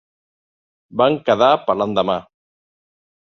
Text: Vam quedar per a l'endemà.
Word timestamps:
Vam 1.01 1.17
quedar 1.27 1.51
per 1.67 1.75
a 1.75 1.79
l'endemà. 1.83 2.17